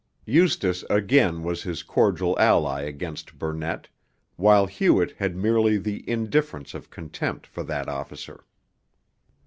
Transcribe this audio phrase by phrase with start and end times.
[0.25, 3.87] Eustace again was his cordial ally against Burnett,
[4.35, 8.43] while Hewett had merely the indifference of contempt for that officer.